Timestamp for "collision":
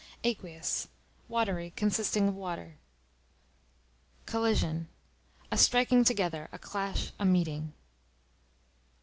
4.25-4.87